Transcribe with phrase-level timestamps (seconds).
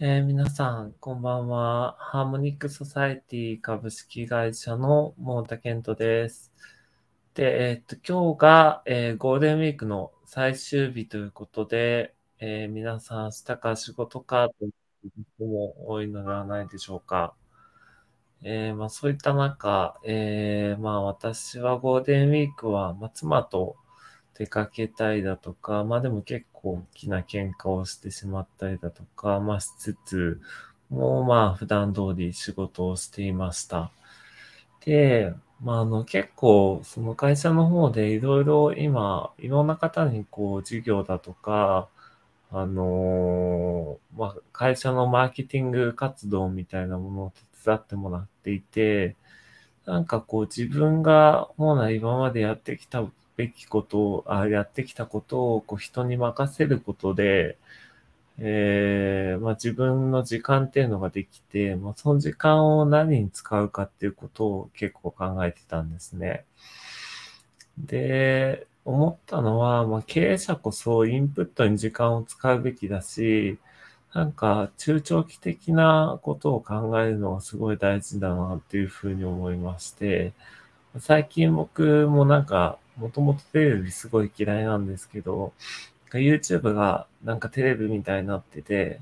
[0.00, 1.94] えー皆さん、こんばんは。
[2.00, 6.52] ハーモニックソサエティ株式会社の桃田健人です。
[7.34, 14.72] で、えーっと、今日が、えーゴールデンウィークの最終日ということで、え皆さん、明日か仕事かという
[15.38, 17.36] 人も多いのではないでしょうか。
[18.42, 23.76] えまあ、そういった中、えーまあ、私はゴールデンウィークは、まあ、妻と
[24.34, 30.40] 出かけたりだとか、まあでも結大きな喧嘩をしてしまったりだとか、まあしつつ、
[30.90, 33.90] もうまあ普段通り仕事をしていました。
[34.84, 41.88] で、まああの結構その会社の方でいろいろ今、いろんな方にこう事業だとか、
[42.52, 47.32] あのーまあ会社のマーケティング活動みたいなものを
[47.64, 49.16] 手伝ってもらっていて、
[49.86, 53.02] なんかこう自分が本来今までやってきた
[53.40, 57.56] べきことを、あやってきたことをこう人に任せることで、
[58.38, 66.44] えーまあ、自分の時間っていうのができて、まあ、その時間を何に使うかっていうことを結構考えてたんですね。
[67.78, 73.58] で、思ったのは、まあ、経営者こそインプットに時間を使うべきだし、
[74.14, 80.32] なんか中長期的なことを考えるのがすごい大事だなっていうふうに思いまして、
[80.98, 85.52] 最近僕もなんか、もともとテレビすごい嫌いなんですけど、
[86.12, 89.00] YouTube がなんかテレビみたいになってて、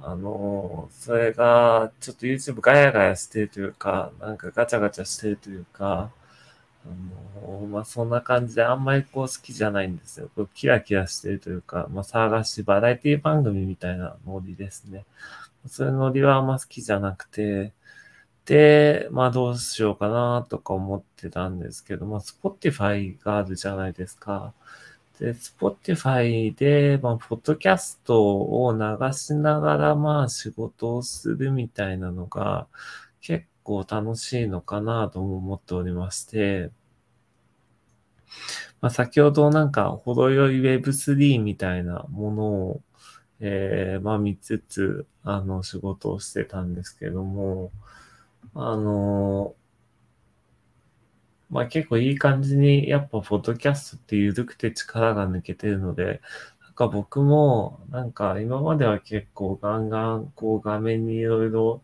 [0.00, 6.10] あの、それがちょっと YouTube ガヤガヤしてるというか、なんかガチャガチャしてるというか、
[6.86, 6.88] あ
[7.40, 10.30] の、まあ、そんな感じであんまりこう好きじゃないんですよ。
[10.34, 15.04] こうキラキラしてるというか、まあ、騒がしいバラエティ番組みたいなノリですね。
[15.68, 17.72] そういうノリはあんま好きじゃなくて、
[18.46, 24.52] で、まあどうしようかなとか思ってたんですけど、まあ Spotify があるじゃないですか。
[25.18, 32.66] で、Spotify で、まあ、ポッドキャストを流しながら、まあ仕事をするみたいなのが
[33.20, 36.70] 結構楽しいのかなとも思っておりまして、
[38.80, 42.82] まあ先ほどなんか程よい Web3 みたいなものを、
[43.40, 47.70] えー、まあ見つつ、あの仕事をしてたんですけども、
[48.54, 49.54] あの、
[51.50, 56.20] まあ結構いい感じに、やっぱポッドキャストって緩くて力が抜けてるので、
[56.62, 61.82] なんか僕も、なんか今までは結構ガンガンこう画面にいろいろ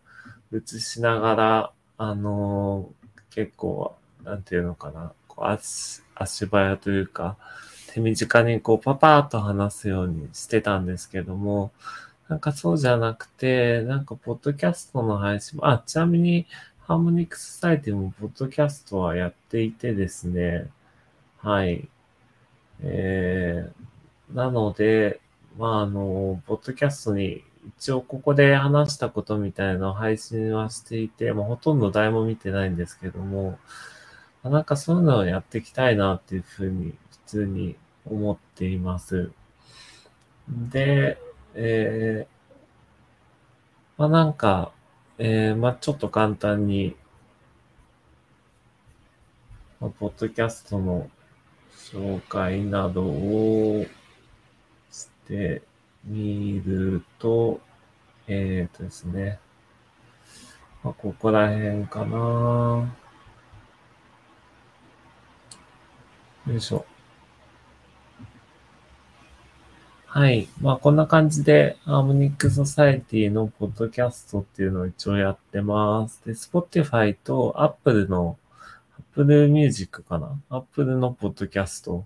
[0.53, 2.91] 映しながら、あの
[3.31, 3.95] 結構、
[4.25, 7.37] なんていうのかな、こう足足早というか、
[7.93, 11.73] 手短にこうパパーっと話すようにしてたんですけども、
[12.31, 16.47] なんかそうじゃなくて、なんかポッドキャストの配信も、あ、ちなみに
[16.79, 20.69] ハーモニクスサイティもポッドキャストはやっていてですね、
[21.39, 21.89] はい。
[22.83, 25.21] えー、なので、
[25.59, 27.43] まああの、ポッドキャストに
[27.79, 33.59] 一応ここで話したことみたいなのを配信はしていて、まあほとんど誰も見てないんですけども、
[34.45, 37.75] なんかそういうのをやっていきたいなっていうふうに普通に
[38.07, 39.33] 思っています。
[40.49, 41.19] で、
[41.55, 44.73] えー、まあなんか、
[45.19, 46.97] えー、まあちょっと簡単に、
[49.81, 51.11] まあ、ポッドキャストの
[51.77, 53.85] 紹介などを
[54.91, 55.63] して
[56.05, 57.61] みると、
[58.29, 59.39] えーとですね、
[60.83, 62.17] まあ、ここら辺かな。
[66.47, 66.87] よいしょ。
[70.13, 70.49] はい。
[70.61, 76.21] まあ、こんな感じで、ハーモニックソサエティのポッドキャストっていうのを一応やってます。
[76.27, 78.37] で、Spotify と Apple の、
[78.99, 82.05] Apple Music かな ?Apple のポッドキャスト。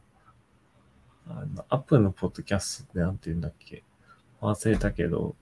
[1.31, 3.83] あの、Apple のポッドキャストってなんて言うんだっけ？
[4.43, 5.35] 忘れたけど、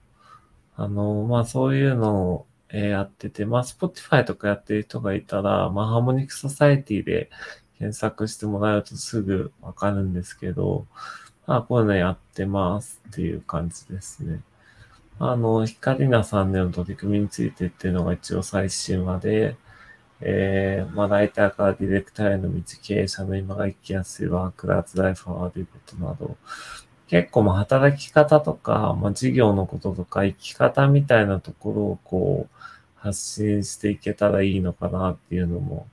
[0.76, 7.28] あの、まあ、そういうのを、えーやってて、まあ、Spotify とかやってる人がいたら、まあ、ハーモニックソサエティで
[7.80, 10.86] 検索してもらうとすぐわかるんですけど、
[11.46, 14.40] あ、こういうのやってますっていう感じですね。
[15.18, 19.56] あの、ヒカリナさんでの取り組みについてっていうのが一応最新話で、
[20.20, 26.36] えー、まあ、ライターからディレクターへの道、経営者の今が生きやすいワークラーズライフをといことなど、
[27.08, 32.56] 結構まあ働き方とか、まあ、事業のこととか生き方みたいなところをこう
[32.96, 35.86] 発信していけたらいいのかなっていうのも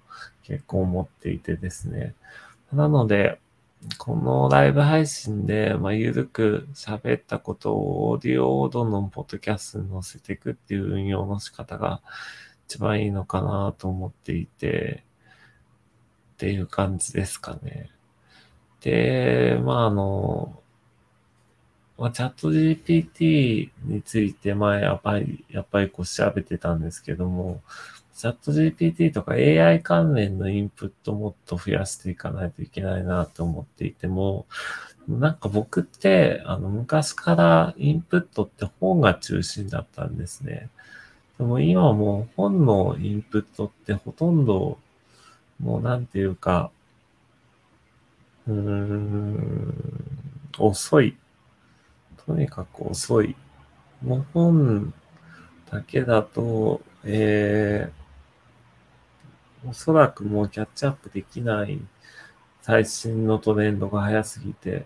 [0.43, 2.13] 結構思っていてですね。
[2.71, 3.39] なので、
[3.97, 12.01] このライブ配信で、まあ、ゆるく喋ったことをオーディオをどんどんポッドキャストに載せていくっていう運用の仕方が
[12.67, 15.03] 一番いいのかなと思っていて、
[16.33, 17.89] っていう感じですかね。
[18.81, 20.61] で、まあ、あの、
[21.97, 27.61] まあ、チャット GPT について前、やっぱり、やっぱりこう調べてたんですけども、
[28.19, 34.45] チャット GPT とか AI 関連のインプットもっと増やしていかないといけないなと思っていても、
[35.07, 40.69] なんか僕って、あの、昔からインプットって本が中心だったんですね。
[41.37, 44.79] でも今もう本のインプットってほとんど、
[45.61, 46.71] もうなんていうか、
[48.49, 49.73] うーん、
[50.57, 51.15] 遅い。
[52.25, 53.37] とにかく遅い。
[54.03, 54.93] もう本
[55.71, 58.08] だけだと、えー、
[59.67, 61.79] おそらくもうキャッチアップできない
[62.61, 64.85] 最新のトレンドが早すぎて、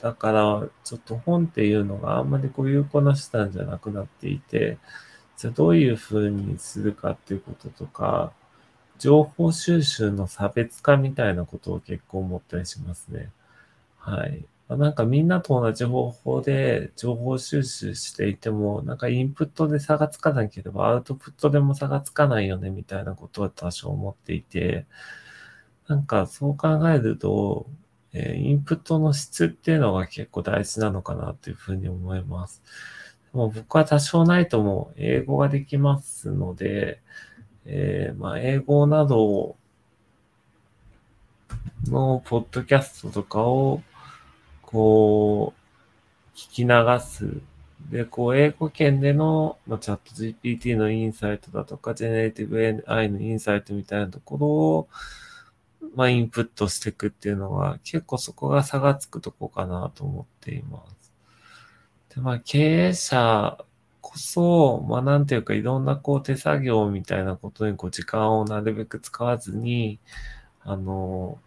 [0.00, 4.78] だから、ちょっと本っていうのがあんまりこう有効な手段じゃなくなっていて、
[5.36, 8.32] じゃあどういう風にするかっていうこととか、
[8.98, 13.30] 情報収集の差別化みたいなことを結構思ったりしますね。
[13.98, 14.44] はい。
[14.76, 24.86] なんかみんなと同じ方法で情報収集していても、なんかインプットで差がつかなければアウトプットでも差がつかないよねみたいなことは多少思っていて、
[25.88, 27.66] なんかそう考えると、
[28.12, 32.62] えー、インプットの質っていうのが結構大事なのかなというふうに思います。
[33.32, 37.00] もう僕は多少ないとも英語ができますので、
[37.66, 39.56] えー、まあ、英語など
[41.86, 43.82] のポッドキャストとかを、
[44.70, 47.40] こう、聞き流す。
[47.90, 54.88] で、こう、英語圏での、まあ、チャット GPT のインサイトだとか、ジェネリティブ AI のインサイトみたいなところを、
[55.96, 61.12] まあ、インプットしていくっていうのは、結構そこが差がつくとこかなと思っています。
[62.14, 63.58] で、まあ、経営者
[64.00, 69.98] こそ、まあ、なんていうか、いろんなこう手作業みたいなことにこう時間をなるべく使わずに、
[70.62, 71.38] あの、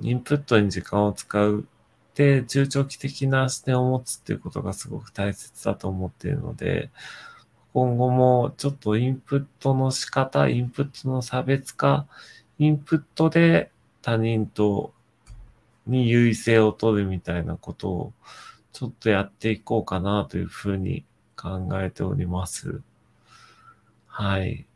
[0.00, 1.66] インプットに時間を使う
[2.14, 6.90] で、中長期的な視点を持つっていうことがすごく大切だと思っているので、
[7.72, 12.06] 今後もちょっとインプットの仕方、インプットの差別化、
[12.58, 13.70] インプットで
[14.02, 14.92] 他人と
[15.86, 18.12] に優位性を取るみたいなことを
[18.72, 21.04] ちょっとやっていこうかなというふうに
[21.36, 22.82] 考えております。
[24.06, 24.66] はい。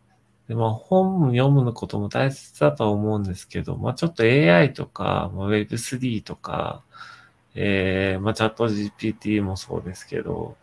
[0.49, 6.83] で、まあ本読むことも大切だとは思うんですけど、まあちょっと AI とか、まあ、Web3 とか、
[7.58, 10.56] えー、まあチャット GPT もそうですけど、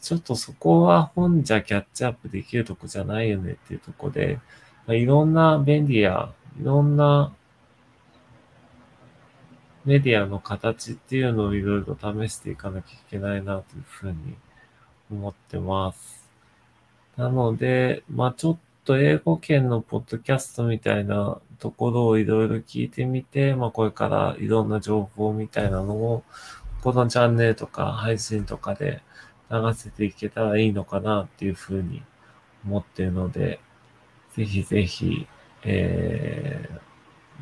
[0.00, 4.38] ちょっとそこは本じゃキャッチアップできるとこじゃないよねっていうとこで、
[4.86, 7.32] まあ、いろんな便利や、いろんな
[9.86, 14.36] メディアの形っていうのをいろいろ試していかなきゃいけないなというふうに
[15.10, 16.28] 思ってます。
[17.16, 26.22] なので、まあちょっと英語圏のポッドキャストみたいなところをいろいろ聞いてみて、まあこれからいろんな情報みたいなのを、
[26.82, 29.02] このチャンネルとか配信とかで
[29.50, 32.00] 流せていけたらいいのかなっていうふうに
[32.64, 33.58] 思ってるので、
[34.36, 35.26] ぜひぜひ、
[35.64, 36.70] え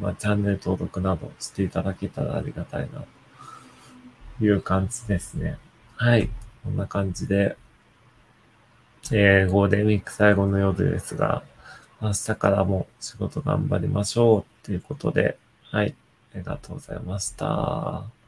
[0.01, 3.05] ー、まあ、チャンネル登録などしていただけたらありがたいな、
[4.39, 5.59] という感じですね。
[5.97, 6.31] はい。
[6.63, 7.59] こんな感じで、
[9.13, 11.43] えー、ゴールデンウィーク最後の夜ですが、
[12.01, 15.39] 明日からも仕事頑張りましょうということで、
[15.71, 15.95] はい。
[16.35, 18.24] ありがとうございました。